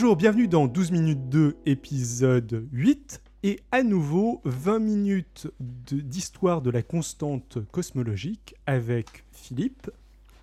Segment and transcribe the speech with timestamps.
[0.00, 3.20] Bonjour, bienvenue dans 12 minutes 2, épisode 8.
[3.42, 9.90] Et à nouveau, 20 minutes de- d'histoire de, la constante cosmologique avec Philippe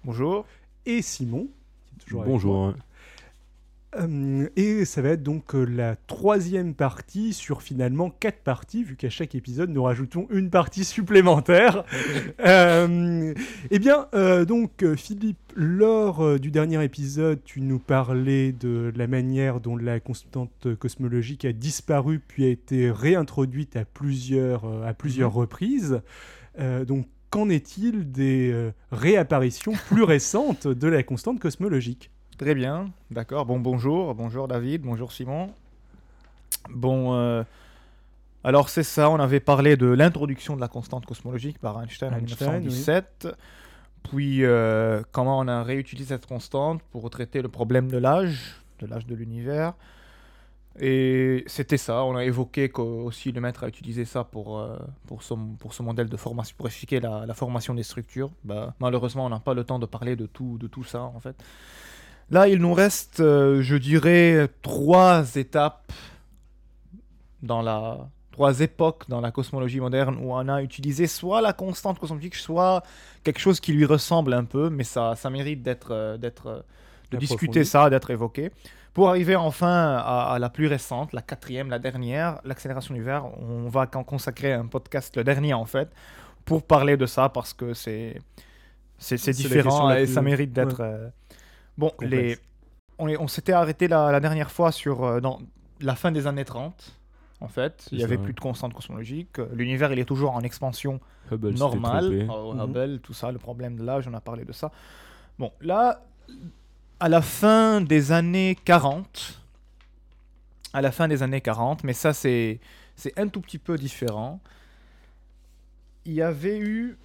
[0.04, 0.46] Bonjour.
[0.86, 1.48] et Simon.
[1.88, 2.38] qui est toujours avec moi.
[2.38, 2.74] Bonjour.
[3.98, 8.96] Euh, et ça va être donc euh, la troisième partie sur finalement quatre parties, vu
[8.96, 11.84] qu'à chaque épisode nous rajoutons une partie supplémentaire.
[12.46, 13.34] Euh,
[13.72, 14.08] eh bien,
[14.48, 20.76] donc Philippe, lors du dernier épisode, tu nous parlais de la manière dont la constante
[20.76, 26.02] cosmologique a disparu puis a été réintroduite à plusieurs, à plusieurs reprises.
[26.60, 32.12] Euh, donc, qu'en est-il des euh, réapparitions plus récentes de la constante cosmologique?
[32.38, 32.92] Très bien.
[33.12, 33.46] D'accord.
[33.46, 34.14] Bon, bonjour.
[34.14, 34.82] Bonjour David.
[34.82, 35.54] Bonjour Simon.
[36.70, 37.44] Bon, euh,
[38.44, 39.10] alors c'est ça.
[39.10, 43.30] On avait parlé de l'introduction de la constante cosmologique par Einstein, Einstein, en 1917.
[44.04, 48.88] Puis euh, comment on a réutilisé cette constante pour traiter le problème de l'âge, de
[48.88, 49.74] l'âge de l'univers.
[50.78, 52.04] Et c'était ça.
[52.04, 55.74] On a évoqué que aussi le maître a utilisé ça pour, euh, pour, son, pour
[55.74, 58.30] ce modèle de formation, pour expliquer la, la formation des structures.
[58.44, 61.22] Bah, malheureusement, on n'a pas le temps de parler de tout, de tout ça en
[61.22, 61.42] fait.
[62.32, 65.92] Là, il nous reste, euh, je dirais, trois étapes
[67.42, 72.00] dans la trois époques dans la cosmologie moderne où on a utilisé soit la constante
[72.00, 72.84] cosmologique, soit
[73.24, 76.60] quelque chose qui lui ressemble un peu, mais ça, ça mérite d'être, euh, d'être, euh,
[77.12, 78.52] de discuter ça, d'être évoqué.
[78.94, 83.26] Pour arriver enfin à, à la plus récente, la quatrième, la dernière, l'accélération du verre,
[83.42, 85.90] on va en consacrer un podcast, le dernier en fait,
[86.44, 88.20] pour parler de ça parce que c'est
[88.98, 90.82] c'est, différent et plus- ça mérite d'être.
[90.82, 91.08] euh,
[91.78, 92.38] Bon, les...
[92.98, 95.40] on, s'était arrêté la, la dernière fois sur euh, dans
[95.82, 96.98] la fin des années 30.
[97.42, 99.40] En fait, il y C'est avait plus de constante cosmologique.
[99.40, 101.00] Euh, L'univers, il est toujours en expansion
[101.32, 102.06] Hubble normale.
[102.14, 102.60] Euh, Mhm.
[102.62, 104.72] Hubble, tout ça, le problème de l'âge, on a parlé de ça.
[105.38, 106.02] Bon, là,
[107.00, 109.42] à la fin des années 40,
[110.74, 112.60] à la fin des années 40, mais ça, c'est
[113.18, 114.40] un tout petit peu différent.
[116.06, 116.98] Il y avait eu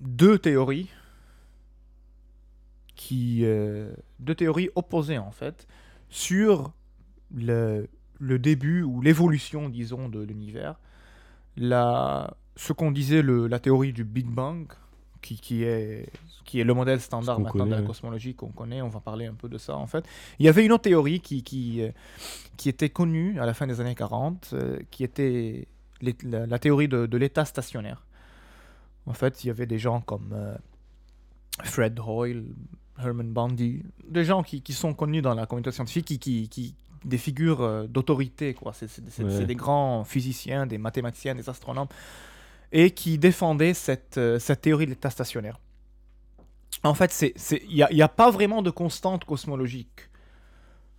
[0.00, 0.88] deux théories
[3.02, 5.66] qui euh, deux théories opposées en fait
[6.08, 6.72] sur
[7.34, 7.88] le,
[8.20, 10.78] le début ou l'évolution disons de l'univers.
[11.56, 14.68] La ce qu'on disait le, la théorie du Big Bang
[15.20, 16.08] qui, qui est
[16.44, 19.34] qui est le modèle standard maintenant de la cosmologie qu'on connaît on va parler un
[19.34, 20.04] peu de ça en fait.
[20.38, 21.90] Il y avait une autre théorie qui qui, euh,
[22.56, 25.66] qui était connue à la fin des années 40 euh, qui était
[26.00, 28.06] la, la théorie de, de l'état stationnaire.
[29.06, 30.54] En fait il y avait des gens comme euh,
[31.64, 32.44] Fred Hoyle
[32.98, 36.74] Herman Bundy, des gens qui, qui sont connus dans la communauté scientifique, qui, qui, qui-
[37.04, 38.72] des figures euh, d'autorité, quoi.
[38.72, 38.88] C'est
[39.24, 39.44] Ouais.
[39.44, 41.88] des grands physiciens, des mathématiciens, des astronomes,
[42.70, 45.58] et qui défendaient cette, euh, cette théorie de l'état stationnaire.
[46.84, 47.32] En fait,
[47.68, 50.08] il n'y a, y a pas vraiment de constante cosmologique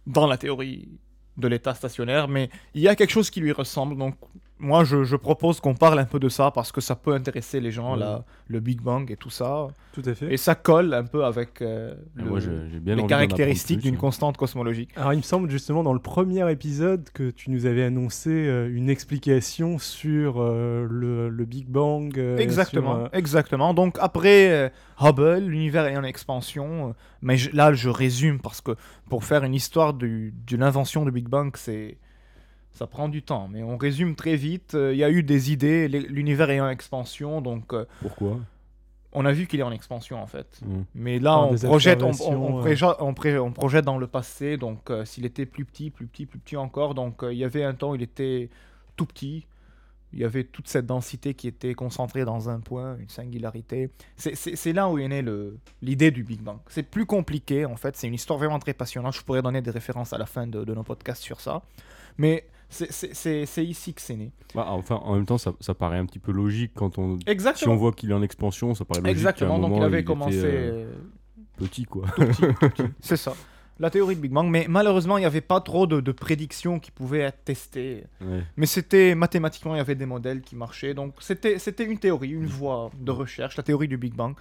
[0.05, 0.89] dans la théorie
[1.37, 3.97] de l'état stationnaire, mais il y a quelque chose qui lui ressemble.
[3.97, 4.15] Donc,
[4.59, 7.59] moi, je, je propose qu'on parle un peu de ça parce que ça peut intéresser
[7.59, 7.99] les gens, Ouais.
[7.99, 9.67] la- le Big Bang et tout ça.
[9.91, 10.31] Tout à fait.
[10.33, 13.81] Et ça colle un peu avec euh, Et le- Moi, j'ai j'ai bien les caractéristiques
[13.81, 13.97] d'une hein.
[13.97, 14.91] constante cosmologique.
[14.95, 18.69] Alors, il me semble justement dans le premier épisode que tu nous avais annoncé euh,
[18.73, 22.17] une explication sur euh, le, le Big Bang.
[22.17, 23.73] euh, exactement, sur, euh, exactement.
[23.73, 24.69] Donc après euh,
[25.01, 28.71] Hubble, l'univers est en expansion, euh, mais je- là je résume parce que
[29.09, 31.97] pour faire une histoire du- d'une invention du Big Bang, c'est
[32.73, 34.73] ça prend du temps, mais on résume très vite.
[34.75, 38.39] Euh, Il y a eu des idées, l'univers est en expansion, donc euh, Pourquoi?
[39.13, 40.59] on a vu qu'il est en expansion en fait.
[40.65, 40.81] Hmm.
[40.95, 43.01] Mais là, on projette, on, on- observations, on euh.
[43.01, 44.57] on pré- on projette dans le passé.
[44.57, 46.95] Donc, euh, s'il était plus petit, plus petit, plus petit encore.
[46.95, 48.49] Donc, euh, il y avait un temps, il était
[48.95, 49.45] tout petit.
[50.15, 53.89] Il y avait toute cette densité qui était concentrée dans un point, une singularité.
[54.15, 56.57] C'est- là où est née le- l'idée du Big Bang.
[56.67, 57.95] C'est plus compliqué, en fait.
[57.97, 59.15] C'est une histoire vraiment très passionnante.
[59.15, 61.63] Je pourrais donner des références à la fin de, de nos podcasts sur ça.
[62.19, 64.31] Mais c'est- ici que c'est né.
[64.55, 67.19] Bah, Enfin, en même temps, ça, ça paraît un petit peu logique quand on.
[67.55, 69.15] Si on voit qu'il est en expansion, ça paraît logique.
[69.15, 69.59] un Exactement.
[69.59, 70.41] Donc, moment, il avait commencé.
[70.43, 70.93] euh, euh,
[71.57, 72.05] petit, quoi.
[72.99, 73.33] C'est ça.
[73.79, 74.47] La théorie de Big Bang.
[74.49, 78.03] Mais malheureusement, il n'y avait pas trop de, de prédictions qui pouvaient être testées.
[78.21, 78.43] Ouais.
[78.55, 80.93] Mais c'était mathématiquement, il y avait des modèles qui marchaient.
[80.93, 84.35] Donc c'était c'était une théorie, une voie de recherche, la théorie du Big Bang.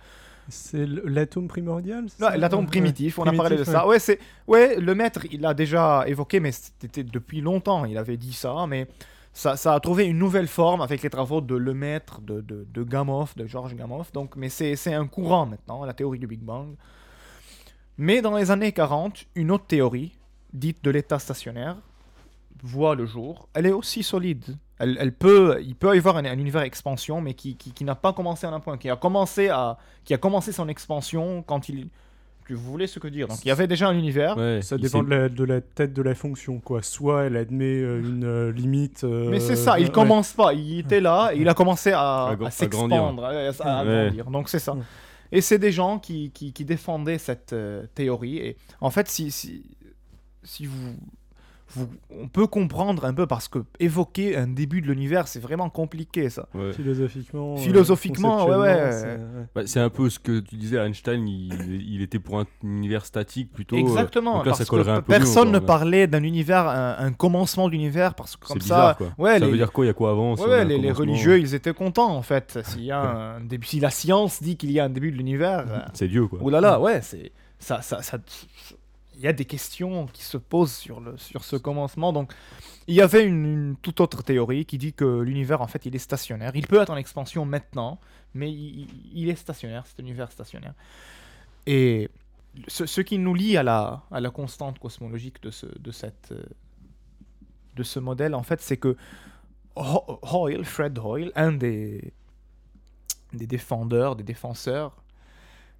[0.49, 2.07] C'est l'atome primordial
[2.37, 3.87] L'atome primitif, on a parlé de ça.
[3.87, 7.85] Ouais, c'est ouais, le maître, il l'a déjà évoqué, mais c'était depuis longtemps.
[7.85, 8.89] Il avait dit ça, mais
[9.33, 12.83] ça, ça a trouvé une nouvelle forme avec les travaux de Lemaître, de, de, de
[12.83, 14.03] Gamow, de Georges Gamow.
[14.13, 16.75] Donc, mais c'est c'est un courant maintenant, la théorie du Big Bang.
[17.97, 20.13] Mais dans les années 40, une autre théorie,
[20.53, 21.77] dite de l'état stationnaire,
[22.63, 23.49] voit le jour.
[23.55, 24.57] Elle est aussi solide.
[24.79, 27.85] Elle, elle peut, il peut y avoir un, un univers expansion, mais qui, qui, qui
[27.85, 31.43] n'a pas commencé en un point, qui a commencé à, qui a commencé son expansion
[31.43, 31.89] quand il.
[32.51, 34.37] Vous voulez ce que dire Donc il y avait déjà un univers.
[34.37, 36.83] Ouais, Ça dépend de la, de la tête de la fonction, quoi.
[36.83, 39.05] Soit elle admet euh, une euh, limite.
[39.05, 39.91] euh, Mais c'est ça, il ouais.
[39.93, 40.53] commence pas.
[40.53, 43.85] Il était là et il a commencé à, À à à s'expandre, à, à- à
[43.87, 44.05] Ouais.
[44.07, 44.31] grandir.
[44.31, 44.77] Donc c'est ça.
[45.31, 48.37] Et c'est des gens qui, qui, qui défendaient cette euh, théorie.
[48.39, 49.65] Et en fait, si, si,
[50.43, 50.95] si vous,
[51.75, 51.89] vous-
[52.21, 56.29] On peut comprendre un peu parce que évoquer un début de l'univers, c'est vraiment compliqué
[56.31, 56.49] ça.
[56.55, 56.73] Ouais.
[56.73, 57.55] Philosophiquement.
[57.55, 58.75] euh, Philosophiquement, ouais, ouais.
[58.85, 59.27] conceptuellement,
[59.65, 59.81] c'est-.
[59.81, 63.53] Bah, un peu ce que tu disais, Einstein, il, il était pour un univers statique
[63.53, 63.77] plutôt.
[63.77, 64.37] euh, Exactement.
[64.39, 66.97] donc là, ça parce collerait que un peu mieux personne ne parlait d'un univers, un,
[66.99, 69.13] un commencement d'univers, parce que C'est comme bizarre, ça, quoi.
[69.19, 71.55] ouais, ça les- veut dire quoi Il y a quoi avant si les, religieux, ils
[71.55, 72.59] étaient contents en fait.
[72.65, 73.01] S'il y a
[73.37, 76.09] un début, si la science dit qu'il y a un début de l'univers, euh, C'est
[76.09, 76.39] Dieu, quoi.
[76.43, 78.19] oh là là, ouais, c'est ça, ça, ça-
[79.15, 82.13] il y a des questions qui se posent sur le sur ce commencement.
[82.13, 82.33] Donc,
[82.87, 85.99] il y avait une, toute autre théorie qui dit que l'univers en fait il est
[85.99, 86.53] stationnaire.
[86.55, 88.01] Il peut être en expansion maintenant,
[88.35, 89.85] mais il, est stationnaire.
[89.87, 90.75] C'est un univers stationnaire.
[91.67, 92.11] Et
[92.69, 96.33] ce, ce qui nous lie à la à la constante cosmologique de ce de cette
[96.33, 96.43] euh,
[97.77, 98.97] de ce modèle en fait, c'est que
[99.77, 102.13] Ho- Hoyle, Fred Hoyle, un des,
[103.33, 105.02] des défendeurs, des défenseurs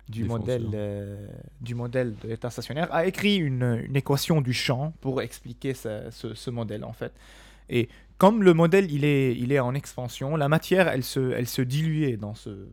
[0.09, 1.27] du modèle, euh,
[1.61, 6.09] du modèle de l'état stationnaire, a écrit une, une équation du champ pour expliquer ce,
[6.11, 7.13] ce- ce modèle en fait.
[7.71, 7.89] Et
[8.19, 11.63] comme le modèle il est, il est en expansion, la matière elle se, elle se
[11.63, 12.67] diluait dans, ce,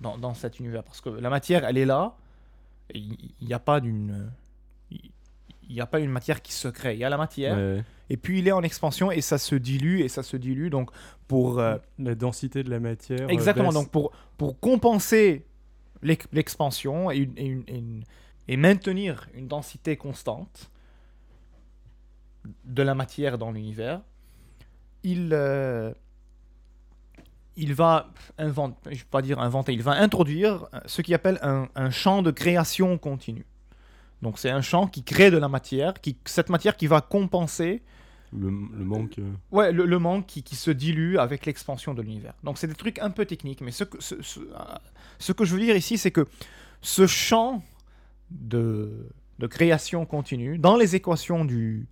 [0.00, 2.16] dans, dans cet univers parce que la matière elle est là,
[2.94, 4.30] et il n'y a pas d'une
[5.68, 6.94] il n'y a pas une matière qui se crée.
[6.94, 7.82] Il y a la matière, Ouais.
[8.08, 10.68] et puis il est en expansion et ça se dilue et ça se dilue.
[10.68, 10.90] Donc
[11.26, 13.22] pour euh, La densité de la matière.
[13.22, 13.74] euh, exactement baisse.
[13.74, 15.44] donc pour pour compenser
[16.02, 17.28] l'expansion et,
[18.56, 20.70] maintenir une densité constante
[22.64, 24.02] de la matière dans l'univers,
[25.02, 25.92] il euh,
[27.56, 31.68] il va inventer, je vais pas dire inventer, il va introduire ce qu'il appelle un,
[31.74, 33.46] un champ de création continue.
[34.22, 37.82] Donc c'est un champ qui crée de la matière, qui, cette matière qui va compenser
[38.32, 39.18] Le, manque.
[39.18, 42.34] euh, Ouais, le, le manque qui, qui se dilue avec l'expansion de l'univers.
[42.44, 44.44] Donc c'est des trucs un peu techniques, mais ce que, ce, ce- euh,
[45.18, 46.26] ce que je veux dire ici, c'est que
[46.82, 47.62] ce champ
[48.30, 49.08] de,
[49.38, 51.86] de création continue, dans les équations du,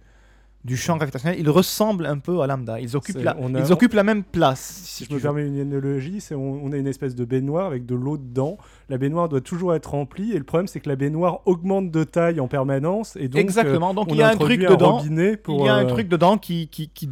[0.64, 2.80] du champ gravitationnel, il ressemble un peu à lambda.
[2.80, 4.80] Ils occupent, la, on a- ils occupent la même place.
[4.84, 5.22] Si Si je me veux.
[5.22, 8.56] permets une analogie, c'est on, on a une espèce de baignoire avec de l'eau dedans.
[8.88, 12.02] La baignoire doit toujours être remplie et le problème c'est que la baignoire augmente de
[12.04, 14.66] taille en permanence et donc Exactement, euh, donc on il y a un truc introduit
[14.66, 14.96] dedans.
[14.98, 17.10] robinet pour, il y a un euh, truc dedans qui, qui, qui,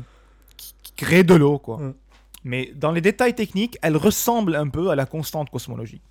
[0.56, 1.76] qui- qui crée de l'eau, quoi.
[1.78, 1.94] Mm.
[2.44, 6.02] Mais dans les détails techniques, elle ressemble un peu à la constante cosmologique.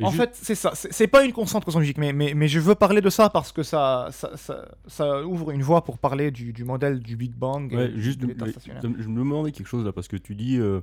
[0.00, 0.72] Et en fait, c'est ça.
[0.74, 3.62] C'est pas une constante cosmologique, mais, mais, mais je veux parler de ça parce que
[3.62, 7.72] ça, ça, ça, ça ouvre une voie pour parler du, du modèle du Big Bang
[7.72, 8.34] Ouais, juste, de mais-
[8.82, 10.80] je me demandais quelque chose là, parce que tu dis, euh,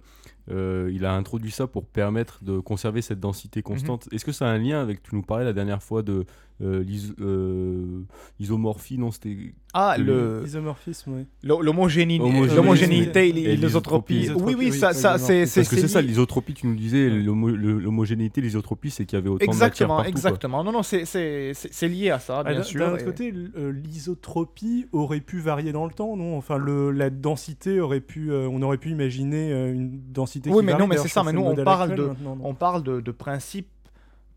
[0.50, 4.08] euh, il a introduit ça pour permettre de conserver cette densité constante.
[4.08, 4.16] Mhm.
[4.16, 6.26] Est-ce que ça a un lien avec, tu nous parlais la dernière fois de
[6.62, 8.02] euh, l'iso- euh,
[8.40, 9.36] isomorphie, non C'était
[9.74, 11.26] Ah, que le, Isomorphisme, oui.
[11.44, 14.14] l'ho- l'homogéné- Homogénéité l'homogénéité l'isotropie.
[14.14, 14.56] l'isotropie.
[14.56, 18.90] Oui, oui, ça, ça c'est Parce que c'est ça, l'isotropie, tu nous disais, l'homogénéité, l'isotropie,
[18.92, 20.12] c'est qu'il y avait autant de matière Exactement, partout.
[20.12, 20.18] quoi.
[20.20, 20.64] exactement.
[20.64, 22.86] Non, non, c'est- c'est c'est- c'est lié à ça, Ah, bien sûr.
[22.86, 26.38] D'un autre côté, euh, l'isotropie aurait pu varier dans le temps, non?
[26.38, 30.66] Enfin, le, la densité aurait pu, euh, on aurait pu imaginer une densité Oui, qui
[30.66, 32.42] mais non, mais c'est ça, mais nous, on parle actuel, de- maintenant, non?
[32.46, 33.68] on parle de, de principes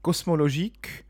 [0.03, 1.05] cosmologiques,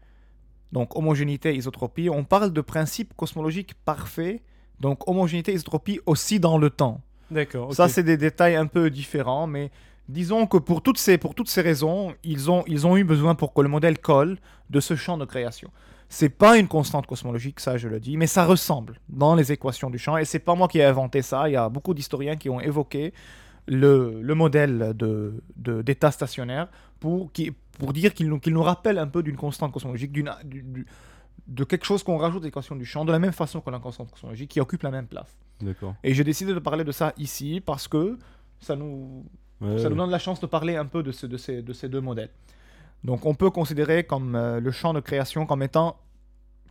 [0.75, 2.09] donc homogénéité, isotropie.
[2.11, 4.43] On parle de principes cosmologiques parfaits,
[4.81, 7.01] donc homogénéité, isotropie aussi dans le temps.
[7.31, 7.73] D'accord.
[7.79, 9.71] Ça, c'est des détails un peu différents, mais
[10.09, 13.35] disons que pour toutes ces, pour toutes ces raisons, ils ont, ils ont eu besoin
[13.35, 14.37] pour que le modèle colle
[14.69, 15.71] de ce champ de création.
[16.09, 19.91] C'est pas une constante cosmologique, ça je le dis, mais ça ressemble dans les équations
[19.91, 20.17] du champ.
[20.19, 21.49] Et c'est pas moi qui ai inventé ça.
[21.49, 23.15] Il y a beaucoup d'historiens qui ont évoqué
[23.67, 26.69] le, le modèle de, de- d'état stationnaire
[27.01, 30.63] pour, qui, pour dire qu'il nous, nous rappelle un peu d'une constante cosmologique, d'une, du-
[30.63, 30.87] du-
[31.47, 33.79] de quelque chose qu'on rajoute à l'équation du champ, de la même façon que la
[33.79, 35.37] constante cosmologique qui occupe la même place.
[35.61, 35.95] D'accord.
[36.03, 38.19] Et j'ai décidé de parler de ça ici parce que
[38.61, 39.25] ça nous,
[39.61, 39.97] Ouais, ça nous ouais.
[39.97, 42.31] donne la chance de parler un peu de, ce- de, ces, de ces deux modèles.
[43.05, 45.97] Donc on peut considérer comme euh, le champ de création comme étant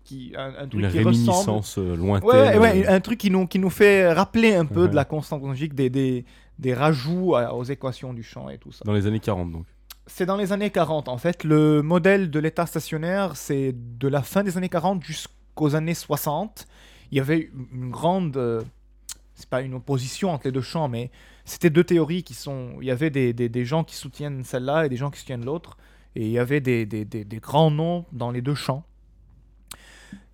[0.03, 2.27] qui, un, un truc Une qui réminiscence lointaine.
[2.29, 5.05] Ouais, ouais, ouais, un truc qui nous, qui nous fait rappeler un peu de la
[5.05, 6.25] constante cosmologique, des, des,
[6.59, 8.83] des rajouts à- aux équations du champ et tout ça.
[8.85, 9.65] Dans les années 40, donc.
[10.05, 11.43] C'est dans les années 40 en fait.
[11.43, 16.67] Le modèle de l'état stationnaire, c'est de la fin des années 40 jusqu'aux années 60.
[17.11, 18.35] Il y avait une grande.
[18.37, 18.61] euh,
[19.35, 21.09] c'est pas une opposition entre les deux champs, mais
[21.45, 22.77] c'était deux théories qui sont.
[22.81, 25.77] Il y avait des, des, gens qui soutiennent celle-là et des gens qui soutiennent l'autre.
[26.15, 28.83] Et il y avait des, des, grands noms dans les deux champs.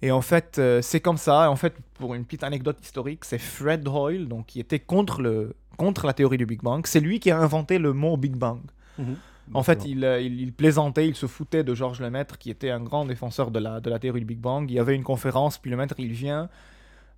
[0.01, 1.49] Et en fait, euh, c'est comme ça.
[1.49, 5.55] En fait, pour une petite anecdote historique, c'est Fred Hoyle, donc qui était contre, le,
[5.77, 6.85] contre la théorie du Big Bang.
[6.85, 8.61] C'est lui qui a inventé le mot Big Bang.
[8.97, 9.15] Mhm.
[9.53, 12.69] En fait, il, euh, il, il plaisantait, il se foutait de Georges Lemaître, qui était
[12.69, 14.69] un grand défenseur de la, de la théorie du Big Bang.
[14.69, 16.49] Il y avait une conférence, puis le maître, il vient,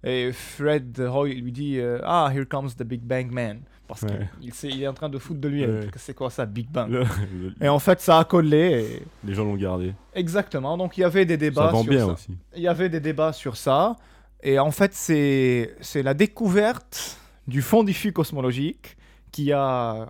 [0.03, 3.59] et Fred Hoyle lui dit euh, Ah, here comes the Big Bang Man.
[3.87, 4.29] Parce Ouais.
[4.39, 5.65] qu'il il est en train de foutre de lui.
[5.65, 5.81] Ouais.
[5.97, 6.89] C'est quoi ça, Big Bang?
[6.89, 9.01] Le- le- Et en fait, ça a collé.
[9.01, 9.93] et- les gens l'ont gardé.
[10.13, 10.77] Exactement.
[10.77, 12.13] Donc, il y avait des Ça débats vend sur bien ça.
[12.13, 12.37] aussi.
[12.55, 13.97] Il y avait des débats sur ça.
[14.41, 18.95] Et en fait, c'est la découverte du fond diffus cosmologique
[19.31, 20.07] qui a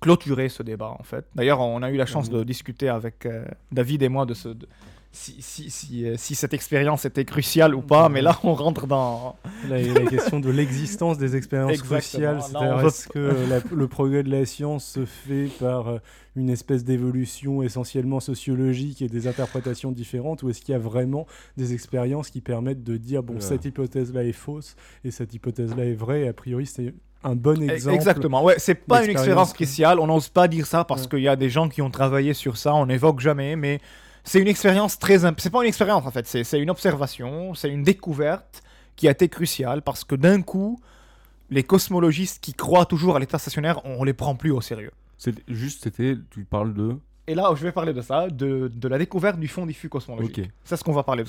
[0.00, 1.26] clôturé ce débat, en fait.
[1.34, 4.48] D'ailleurs, on a eu la chance de discuter avec euh, David et moi de ce...
[4.48, 4.66] de-
[5.12, 8.86] si, si, si, euh, si cette expérience était cruciale ou pas, mais là on rentre
[8.86, 9.34] dans...
[9.68, 11.98] La question de l'existence des expériences Exactement.
[12.38, 12.42] cruciales.
[12.42, 15.98] C'est-à-dire, est-ce que la- le progrès de la science se fait par euh,
[16.36, 21.26] une espèce d'évolution essentiellement sociologique et des interprétations différentes, ou est-ce qu'il y a vraiment
[21.56, 23.40] des expériences qui permettent de dire, bon, Ouais.
[23.40, 27.62] cette hypothèse-là est fausse et cette hypothèse-là est vraie, et a priori, c'est un bon
[27.70, 27.94] exemple.
[27.94, 31.08] Exactement, ouais, c'est pas une expérience cruciale, on n'ose pas dire ça parce Ouais.
[31.08, 33.80] qu'il y a des gens qui ont travaillé sur ça, on n'évoque jamais, mais
[34.24, 35.24] c'est une expérience très...
[35.24, 38.62] imp- C'est pas une expérience en fait, c'est c'est une observation, c'est une découverte
[38.96, 40.80] qui a été cruciale parce que d'un coup,
[41.50, 44.92] les cosmologistes qui croient toujours à l'état stationnaire, on les prend plus au sérieux.
[45.18, 46.96] C'est juste, c'était, tu parles de.
[47.30, 50.50] Et là, je vais parler de ça, de, de la découverte du fond diffus cosmologique.
[50.64, 51.22] C'est ce qu'on va parler.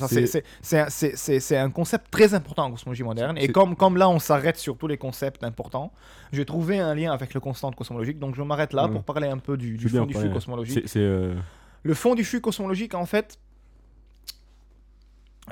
[0.62, 3.38] C'est- un- concept très important en cosmologie moderne.
[3.38, 5.92] Et comme, comme là, on s'arrête sur tous les concepts importants,
[6.34, 8.18] j'ai trouvé un lien avec le constant cosmologique.
[8.18, 8.92] Donc, je m'arrête là Ouais.
[8.92, 10.86] pour parler un peu du, du fond diffus cosmologique.
[10.96, 11.36] Euh,
[11.84, 13.38] Le fond diffus cosmologique, en fait,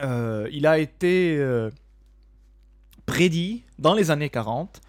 [0.01, 1.69] euh, il a été euh,
[3.05, 4.81] prédit dans les années 40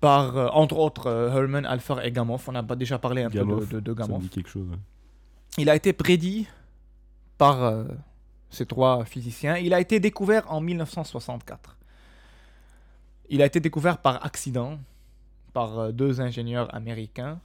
[0.00, 2.38] par, euh, entre autres, euh, Herman, Alpher et Gamow.
[2.46, 4.18] On a déjà parlé un peu de, de, de Gamow.
[4.18, 4.68] dit quelque chose.
[4.68, 4.76] ouais.
[5.58, 6.46] Il a été prédit
[7.38, 7.84] par euh,
[8.50, 9.56] ces trois physiciens.
[9.56, 11.76] Il a été découvert en 1964.
[13.28, 14.78] Il a été découvert par accident
[15.52, 17.40] par euh, deux ingénieurs américains,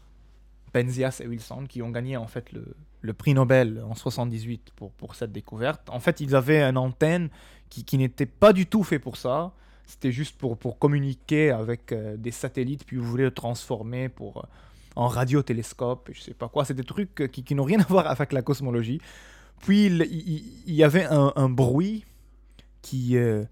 [0.73, 4.91] Penzias et Wilson, qui ont gagné en fait le, le prix Nobel en 78 pour,
[4.91, 5.89] pour cette découverte.
[5.89, 7.29] En fait, ils avaient une antenne
[7.69, 9.53] qui, qui n'était pas du tout fait pour ça.
[9.91, 14.37] C'était juste pour, pour communiquer avec euh, des satellites, puis vous voulez le transformer pour,
[14.37, 14.47] euh,
[14.95, 16.63] en radiotélescope, je sais pas quoi.
[16.63, 19.01] C'est des trucs euh, qui, qui n'ont rien à voir avec la cosmologie.
[19.59, 22.05] Puis il, il- il y avait un, un bruit
[22.81, 23.43] qui, euh,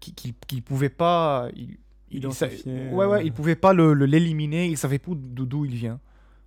[0.00, 1.48] qui, qui, qui pouvait pas.
[1.56, 1.76] Il,
[2.10, 2.46] il, sa-
[2.92, 4.66] ouais, ouais, il pouvait pas le- le- l'éliminer.
[4.66, 5.98] Il savait pas d'où il vient.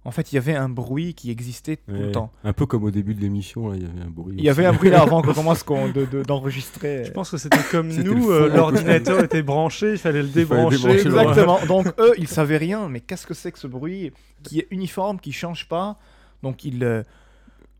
[0.05, 2.31] En fait, il y avait un bruit qui existait tout le temps.
[2.43, 4.35] Un peu comme au début de l'émission, là, il y avait un bruit.
[4.37, 7.03] Il y avait un bruit là avant qu'on commence qu'on- de- de- d'enregistrer.
[7.05, 10.91] Je pense que c'était comme nous, euh, l'ordinateur était branché, il fallait le fallait débrancher.
[11.01, 11.59] Exactement.
[11.67, 12.87] Donc eux, ils savaient rien.
[12.87, 14.11] Mais qu'est-ce que c'est que ce bruit
[14.43, 15.97] qui est uniforme, qui change pas?
[16.43, 17.01] Donc ils, euh,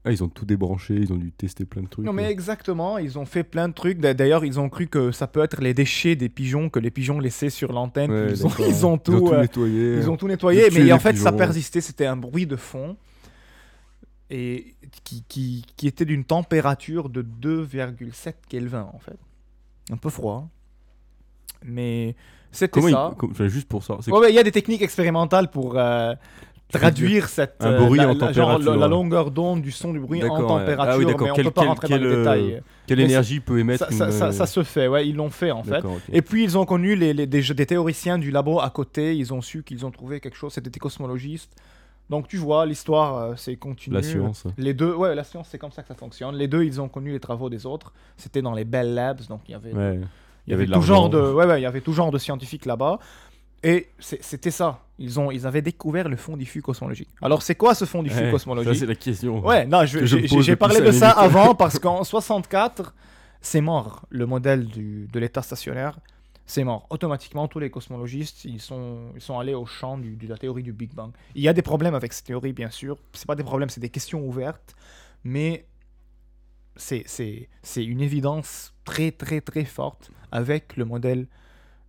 [0.08, 2.06] Ah, ils ont tout débranché, ils ont dû tester plein de trucs.
[2.06, 2.32] Non mais ouais.
[2.32, 4.00] exactement, ils ont fait plein de trucs.
[4.00, 6.92] D'a- D'ailleurs, ils ont cru que ça peut être les déchets des pigeons que les
[6.92, 8.12] pigeons laissaient sur l'antenne.
[8.12, 8.66] Ouais, ils, ont, d'accord.
[8.68, 9.96] ils ont tout, euh, nettoyé.
[9.98, 11.82] ils ont tout nettoyé, Ils tuaient mais en fait, ça persistait.
[11.82, 12.96] C'était un bruit de fond
[14.30, 19.18] et qui, qui, qui était d'une température de 2,7 Kelvin en fait.
[19.92, 20.48] Un peu froid,
[21.64, 22.16] mais
[22.52, 23.16] c'était ça.
[23.22, 23.98] enfin, juste pour ça.
[24.08, 26.14] Ouais, il y a des techniques expérimentales pour euh,
[26.80, 28.72] traduire cette un bruit la, en la- genre, température.
[28.72, 31.46] la, la longueur d'onde du son du bruit en température, Ah oui, mais on Quel-
[31.46, 32.62] peut pas quel- rentrer dans quel, les euh, détails.
[32.88, 34.12] Quelle mais énergie peut émettre Ça, ça- une...
[34.12, 35.84] ça- ça se fait, ouais, ils l'ont fait en fait.
[36.12, 39.34] Et puis ils ont connu les, les- des, des théoriciens du labo à côté, ils
[39.34, 41.52] ont su qu'ils ont trouvé quelque chose, c'était des cosmologistes.
[42.10, 43.96] Donc tu vois, l'histoire euh, c'est continu.
[43.96, 44.44] La science.
[44.60, 46.36] Les deux, ouais, la science c'est comme ça que ça fonctionne.
[46.36, 47.94] Les deux, ils ont connu les travaux des autres.
[48.16, 50.00] C'était dans les Bell Labs, donc il y avait, Ouais.
[50.46, 52.68] il y avait, tout genre de, ouais, ouais, il y avait tout genre de scientifiques
[52.68, 53.00] là-bas.
[53.68, 54.82] Et c'était ça.
[55.00, 57.10] Ils ont, ils avaient découvert le fond diffus cosmologique.
[57.22, 59.46] Alors c'est quoi ce fond diffus Ouais, cosmologique Ça, c'est la question.
[59.46, 62.94] Ouais, non, j'ai parlé de ça avant parce qu'en 64,
[63.42, 64.06] c'est mort.
[64.10, 66.00] Le modèle du, de l'état stationnaire,
[66.46, 66.86] c'est mort.
[66.92, 70.62] Automatiquement, tous les cosmologistes, ils sont, ils sont allés au champ du- de la théorie
[70.64, 71.12] du Big Bang.
[71.34, 72.98] Il y a des problèmes avec cette théorie, bien sûr.
[73.14, 74.76] C'est pas des problèmes, c'est des questions ouvertes.
[75.24, 75.66] Mais
[76.76, 77.04] c'est
[77.78, 81.28] une évidence très, très, très forte avec le modèle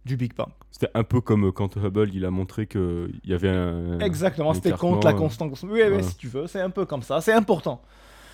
[0.05, 0.51] du Big Bang.
[0.79, 3.99] C'était un peu comme quand Hubble il a montré qu'il y avait un.
[4.01, 5.53] Exactement, c'était contre la euh, constante.
[5.63, 6.03] Oui, oui, voilà.
[6.03, 7.23] si tu veux, c'est un peu comme ça.
[7.23, 7.81] C'est important.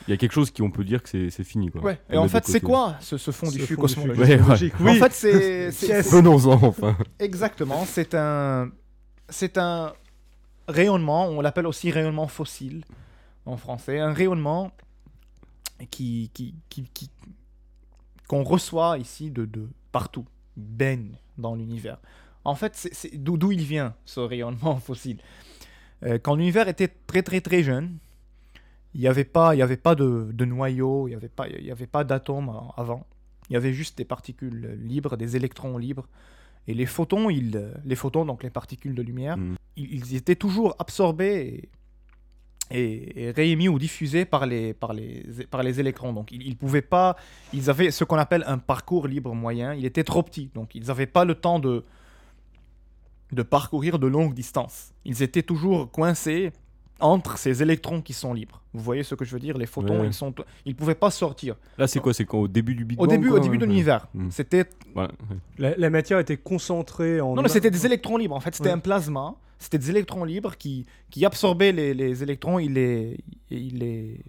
[0.08, 1.70] Il y a quelque chose qui on peut dire que c'est c'est fini.
[1.70, 1.80] Quoi.
[1.82, 2.00] Ouais.
[2.10, 4.20] Et en fait, c'est quoi ce, ce fond Ce diffus cosmologique?
[4.24, 4.38] Ouais, ouais.
[4.38, 4.98] cosmologique, En oui.
[4.98, 6.06] fait, c'est c'est- Yes.
[6.08, 6.96] c'est- Venons-en enfin.
[7.20, 8.70] exactement, c'est un
[9.28, 9.92] c'est un
[10.66, 12.82] rayonnement, on l'appelle aussi rayonnement fossile
[13.46, 14.72] en français, un rayonnement
[15.92, 17.10] qui qui qui qui-
[18.26, 20.24] qu'on reçoit ici de, de partout,
[20.56, 21.98] baigne dans l'univers.
[22.44, 25.18] En fait, c'est- d'où il vient ce rayonnement fossile.
[26.04, 27.96] Euh, quand l'univers était très très très jeune,
[28.94, 31.48] il n'y avait pas, il y avait pas de, de noyau, il n'y avait pas,
[31.48, 33.06] il y avait pas d'atomes avant.
[33.48, 36.06] Il y avait juste des particules libres, des électrons libres.
[36.68, 39.56] Et les photons, ils, euh, les photons, donc les particules de lumière, Mm.
[39.76, 41.68] ils, ils étaient toujours absorbés et
[42.70, 46.14] et, et réémis ou diffusés par les, par les, par les électrons.
[46.14, 47.16] Donc ils, ils pouvaient pas,
[47.52, 49.74] ils avaient ce qu'on appelle un parcours libre moyen.
[49.74, 51.84] Il était trop petit, donc ils n'avaient pas le temps de,
[53.32, 54.92] de parcourir de longues distances.
[55.04, 56.52] Ils étaient toujours coincés
[57.00, 58.62] entre ces électrons qui sont libres.
[58.74, 59.58] Vous voyez ce que je veux dire?
[59.58, 60.06] Les photons, Ouais.
[60.06, 60.32] ils sont,
[60.64, 61.56] ils pouvaient pas sortir.
[61.76, 62.14] Là, c'est quoi?
[62.14, 63.68] C'est au début du Big Au Bang début, quoi, au début de ouais.
[63.68, 64.30] l'univers, Mm.
[64.30, 65.10] c'était Voilà.
[65.58, 67.34] La, la matière était concentrée en.
[67.34, 68.36] non, mais c'était des électrons libres.
[68.36, 68.74] En fait, c'était Ouais.
[68.74, 69.34] un plasma.
[69.58, 73.18] C'était des électrons libres qui, qui absorbaient les, les électrons, ils les,
[73.50, 74.20] ils les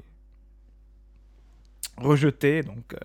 [1.97, 2.63] rejetaient.
[2.63, 2.97] Donc, euh,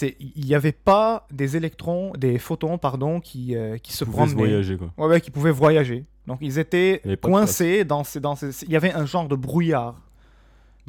[0.00, 4.34] il n'y avait pas des électrons, des photons, pardon, qui, euh, qui se promenaient.
[4.34, 4.90] voyager, quoi.
[4.96, 6.04] Ouais, ouais, qui pouvaient voyager.
[6.26, 9.34] Donc, ils étaient Il coincés dans ces, dans ces- Il y avait un genre de
[9.36, 9.96] brouillard.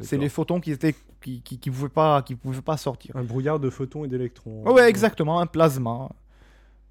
[0.02, 3.16] C'est les photons qui étaient qui, qui, qui pouvaient pas qui pouvaient pas sortir.
[3.16, 4.64] Un brouillard de photons et d'électrons.
[4.66, 6.10] Ouais, ouais, exactement, un plasma.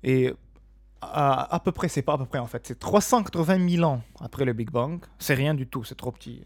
[0.04, 0.32] Et
[1.00, 4.02] à, à peu près, c'est pas à peu près en fait, c'est 380 000 ans
[4.20, 5.00] après le Big Bang.
[5.18, 6.44] C'est rien du tout, c'est trop petit.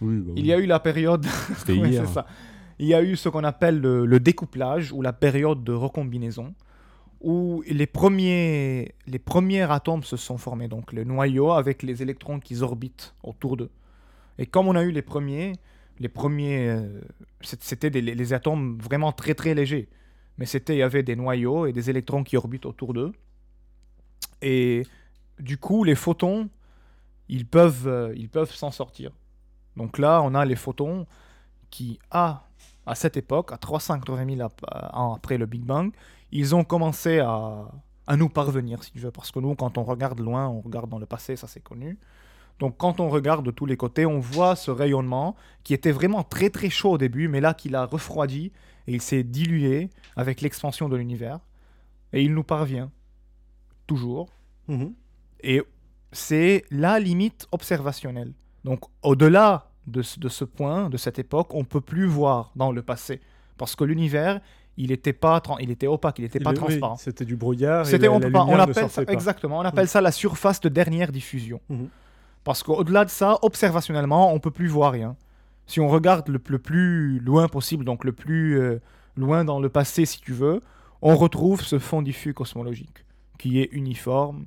[0.00, 0.48] Oui, bah Il oui.
[0.48, 1.26] y a eu la période.
[1.58, 2.04] C'était Ouais, hier.
[2.06, 2.26] c'est ça.
[2.78, 6.54] Il y a eu ce qu'on appelle le, découplage ou la période de recombinaison
[7.20, 12.38] où les premiers, les premiers atomes se sont formés, donc le noyau avec les électrons
[12.38, 13.70] qui orbitent autour d'eux.
[14.38, 15.54] Et comme on a eu les premiers,
[15.98, 17.00] les premiers, euh,
[17.40, 19.88] c'était des- les atomes vraiment très très légers.
[20.38, 23.12] Mais c'était, il y avait des noyaux et des électrons qui orbitent autour d'eux.
[24.40, 24.86] Et
[25.40, 26.48] du coup, les photons,
[27.28, 29.10] ils peuvent, euh, ils peuvent s'en sortir.
[29.76, 31.06] Donc là, on a les photons
[31.70, 32.44] qui, à,
[32.86, 35.92] à cette époque, à 380 000 ap- ans après le Big Bang,
[36.32, 37.68] ils ont commencé à,
[38.06, 39.10] à nous parvenir, si tu veux.
[39.10, 41.98] Parce que nous, quand on regarde loin, on regarde dans le passé, ça c'est connu.
[42.58, 46.24] Donc quand on regarde de tous les côtés, on voit ce rayonnement qui était vraiment
[46.24, 48.50] très très chaud au début, mais là qu'il a refroidi
[48.88, 51.38] et il s'est dilué avec l'expansion de l'univers.
[52.12, 52.90] Et il nous parvient.
[53.86, 54.28] Toujours.
[54.66, 54.92] Mhm.
[55.42, 55.62] Et
[56.12, 58.32] c'est la limite observationnelle.
[58.64, 62.70] Donc, au-delà de, ce- de ce point, de cette époque, on peut plus voir dans
[62.72, 63.20] le passé.
[63.56, 64.40] Parce que l'univers,
[64.76, 66.96] il était, pas, il était opaque, il n'était pas Il- oui, transparent.
[66.96, 67.84] C'était du brouillard.
[67.86, 69.12] C'était, on, on appelle ça, pas.
[69.12, 71.60] exactement, on appelle ça la surface de dernière diffusion.
[71.68, 71.88] Mhm.
[72.44, 75.16] Parce qu'au-delà de ça, observationnellement, on peut plus voir rien.
[75.66, 78.80] Si on regarde le, le plus loin possible, donc le plus euh,
[79.16, 80.60] loin dans le passé, si tu veux,
[81.02, 83.04] on retrouve ce fond diffus cosmologique
[83.38, 84.44] qui est uniforme.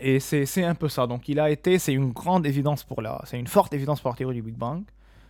[0.00, 1.06] Et c'est un peu ça.
[1.06, 4.10] Donc il a été, c'est une grande évidence pour la, c'est une forte évidence pour
[4.10, 4.82] la théorie du Big Bang.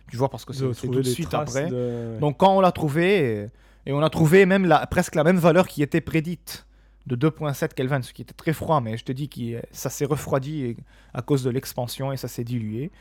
[0.09, 1.67] Tu vois parce que c'est tout de suite après.
[1.69, 3.49] de- Donc quand on l'a trouvé,
[3.85, 6.65] et, on a trouvé même la, presque la même valeur qui était prédite
[7.07, 10.05] de 2.7 Kelvin, ce qui était très froid, mais je te dis que ça s'est
[10.05, 10.75] refroidi
[11.13, 12.91] à cause de l'expansion et ça s'est dilué.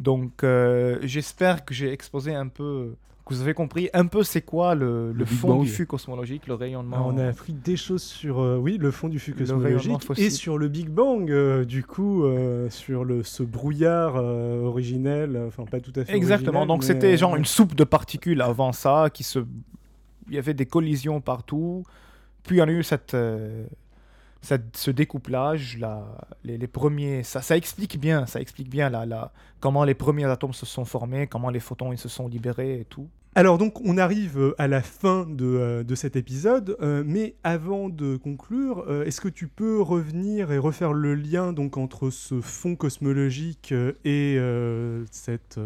[0.00, 4.42] Donc euh, j'espère que j'ai exposé un peu, que vous avez compris un peu c'est
[4.42, 5.62] quoi le, fond Bang.
[5.62, 6.96] du flux cosmologique, le rayonnement.
[6.98, 10.30] Ah, on a appris des choses sur euh, oui le fond du rayonnement cosmologique et
[10.30, 15.80] sur le Big Bang euh, du coup euh, sur le ce brouillard originel enfin pas
[15.80, 19.40] tout à fait Exactement, donc c'était genre une soupe de particules avant ça, qui se...
[20.28, 21.84] il y avait des collisions partout,
[22.42, 23.16] puis il y en a eu cette,
[24.42, 26.04] cette- ce découplage, là,
[26.44, 30.24] les, les premiers, ça, ça explique bien, ça explique bien la, la, comment les premiers
[30.26, 33.08] atomes se sont formés, comment les photons ils se sont libérés et tout.
[33.34, 37.34] Alors donc on arrive euh, à la fin de, euh, de cet épisode, euh, mais
[37.44, 42.10] avant de conclure, euh, est-ce que tu peux revenir et refaire le lien donc entre
[42.10, 43.72] ce fond cosmologique
[44.04, 45.58] et euh, cette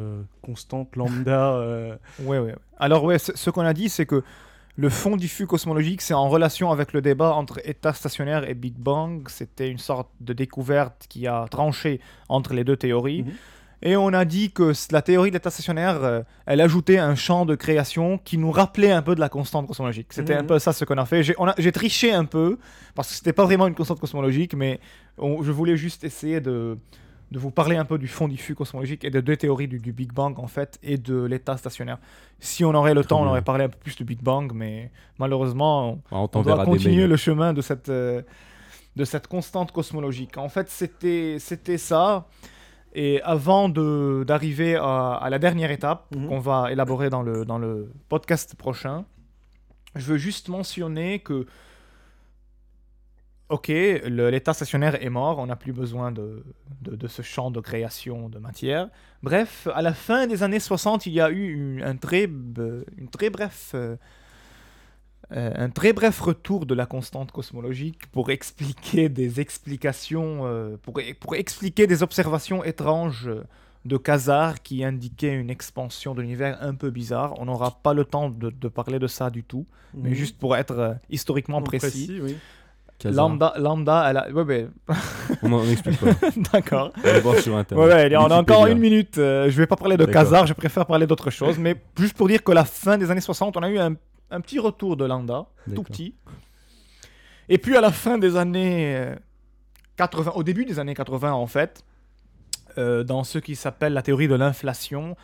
[0.42, 2.52] constante lambda euh, Ouais, ouais.
[2.52, 2.54] ouais.
[2.78, 4.22] Alors ouais, ce, ce qu'on a dit, c'est que
[4.76, 8.74] le fond diffus cosmologique, c'est en relation avec le débat entre état stationnaire et Big
[8.76, 9.26] Bang.
[9.28, 13.22] C'était une sorte de découverte qui a tranché entre les deux théories.
[13.22, 13.32] Mhm.
[13.82, 17.44] Et on a dit que la théorie de l'état stationnaire, euh, elle ajoutait un champ
[17.44, 20.08] de création qui nous rappelait un peu de la constante cosmologique.
[20.14, 20.46] C'était un Mhm.
[20.48, 21.22] peu ça ce qu'on a fait.
[21.22, 22.58] J'ai triché un peu,
[22.94, 24.80] parce que c'était pas vraiment une constante cosmologique, mais
[25.18, 26.78] on- je voulais juste essayer de,
[27.32, 29.92] de vous parler un peu du fond diffus cosmologique et de deux théories du, du
[29.92, 31.98] Big Bang, en fait, et de l'état stationnaire.
[32.38, 34.52] Si on aurait le Très temps, on aurait parlé un peu plus du Big Bang,
[34.54, 38.22] mais malheureusement, on, Ah, on doit des continuer le chemin de cette, euh,
[38.94, 40.38] de cette constante cosmologique.
[40.38, 42.26] En fait, c'était c'était ça.
[42.94, 46.28] Et avant de- d'arriver à, à la dernière étape Mhm.
[46.28, 49.04] qu'on va élaborer dans le, dans le podcast prochain,
[49.96, 51.44] je veux juste mentionner que,
[53.48, 56.44] ok, l'état stationnaire est mort, on n'a plus besoin de,
[56.82, 58.88] de, de ce champ de création de matière.
[59.22, 63.30] Bref, à la fin des années 60, il y a eu un très, une très
[63.30, 63.72] bref...
[63.74, 63.96] euh,
[65.32, 71.00] euh, un très bref retour de la constante cosmologique pour expliquer des explications, euh, pour,
[71.18, 73.28] pour expliquer des observations étranges
[73.86, 77.34] de Quasar qui indiquaient une expansion de l'univers un peu bizarre.
[77.38, 80.14] On n'aura pas le temps de, de parler de ça du tout, mais mhm.
[80.14, 82.20] juste pour être euh, historiquement précis.
[82.22, 82.36] oui.
[83.04, 84.30] Lambda, lambda, elle a...
[84.30, 84.70] ouais, ben,
[85.42, 86.28] On n'en explique pas.
[86.52, 86.92] D'accord.
[87.04, 87.86] Allez voir sur internet.
[88.10, 89.18] ouais, on a encore une minute.
[89.18, 90.04] euh, je vais pas parler de.
[90.06, 91.58] Khazar, je préfère parler d'autre chose.
[91.58, 93.94] Mais juste pour dire que la fin des années 60, on a eu un,
[94.30, 96.14] un petit retour de Landa, tout petit.
[97.48, 99.14] Et puis à la fin des années euh,
[99.98, 101.84] 80, au début des années 80 en fait,
[102.78, 105.16] euh, dans ce qui s'appelle la théorie de l'inflation,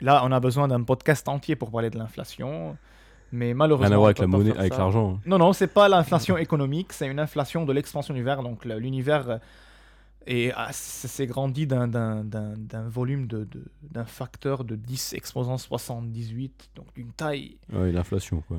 [0.00, 2.76] là on a besoin d'un podcast entier pour parler de l'inflation.
[3.34, 3.86] Mais malheureusement.
[3.88, 5.18] Rien à voir avec la monnaie, avec l'argent.
[5.26, 8.14] Non, non, c'est pas l'inflation économique, c'est une inflation de l'expansion.
[8.14, 9.38] Donc le- l'univers euh,
[10.26, 15.12] est- ah, s- s'est grandi d'un- d'un d'un- volume de, de- d'un facteur de 10
[15.14, 17.56] exposant 78, donc d'une taille.
[17.72, 18.58] Ouais, l'inflation, quoi.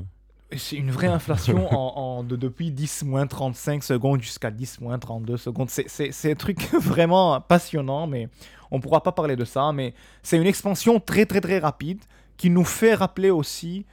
[0.56, 4.98] C'est une vraie inflation en, en- de, depuis 10 moins 35 secondes jusqu'à 10 moins
[4.98, 5.70] 32 secondes.
[5.70, 8.28] C'est- un truc vraiment passionnant, mais
[8.70, 9.72] on pourra pas parler de ça.
[9.72, 11.98] Mais c'est une expansion très très très rapide
[12.36, 13.86] qui nous fait rappeler aussi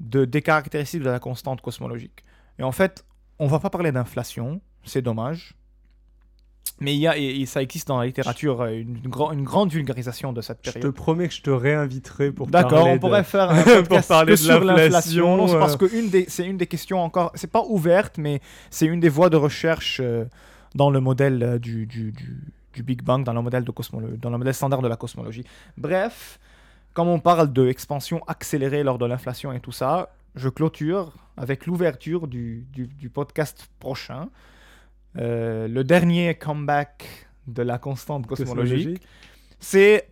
[0.00, 2.24] de, des caractéristiques de la constante cosmologique.
[2.58, 3.04] Et en fait,
[3.38, 5.54] on va pas parler d'inflation, c'est dommage.
[6.78, 9.44] Mais il y a, et, et ça existe dans la littérature, euh, une, grand- une
[9.44, 10.94] grande vulgarisation de cette Je te période.
[10.94, 14.30] promets que je te réinviterai pour D'accord, on de- pourrait faire un pour parler que
[14.32, 15.76] de sur l'inflation, parce euh.
[15.78, 19.08] que une des, c'est une des questions encore, c'est pas ouverte, mais c'est une des
[19.08, 20.26] voies de recherche euh,
[20.74, 22.42] dans le modèle euh, du, du, du,
[22.74, 25.44] du Big Bang, dans le modèle de cosmolo- dans le modèle standard de la cosmologie.
[25.78, 26.38] Bref,
[26.96, 31.66] comme on parle de expansion accélérée lors de l'inflation et tout ça, je clôture avec
[31.66, 34.22] l'ouverture du, du, du podcast prochain,
[35.18, 36.96] Euh, le dernier comeback
[37.46, 39.00] de la constante cosmologique
[39.60, 40.08] c'est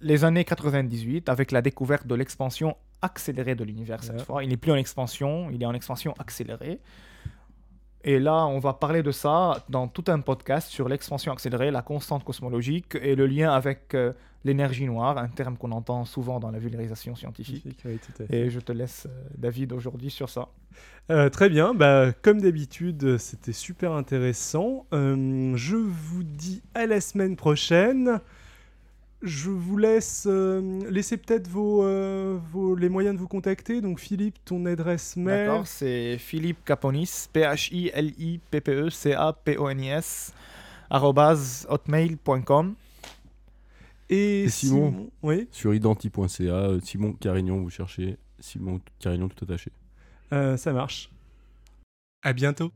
[0.00, 4.24] les années 98 avec la découverte de l'expansion accélérée de l'univers cette Ouais.
[4.28, 4.44] fois.
[4.44, 6.78] Il n'est plus en expansion, il est en expansion accélérée.
[8.04, 11.82] Et là, on va parler de ça dans tout un podcast sur l'expansion accélérée, la
[11.82, 14.12] constante cosmologique et le lien avec euh,
[14.44, 17.76] l'énergie noire, un terme qu'on entend souvent dans la vulgarisation scientifique.
[17.84, 17.98] Oui.
[18.30, 20.48] Et je te laisse, euh, David, aujourd'hui sur ça.
[21.10, 24.86] Euh, très bien, bah, comme d'habitude, c'était super intéressant.
[24.92, 28.20] Je vous dis à la semaine prochaine.
[29.20, 33.80] Je vous laisse euh, laisser peut-être vos, euh, vos- les moyens de vous contacter.
[33.80, 35.46] Donc Philippe, ton adresse mail.
[35.46, 40.32] D'accord C'est Philippe Caponis, P-H-I-L-I-P-P-E-C-A-P-O-N-I-S,
[40.90, 42.74] arrobase hotmail.com.
[44.10, 49.44] Et, Et Simon Simon, oui, Sur identi.ca, euh, Simon Carignon, vous cherchez Simon Carignon tout
[49.44, 49.70] attaché.
[50.32, 51.10] euh, ça marche.
[52.22, 52.72] À bientôt.